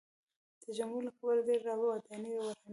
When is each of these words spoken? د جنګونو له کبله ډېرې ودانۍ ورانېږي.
د 0.61 0.63
جنګونو 0.77 1.05
له 1.07 1.11
کبله 1.17 1.41
ډېرې 1.47 1.73
ودانۍ 1.79 2.31
ورانېږي. 2.35 2.69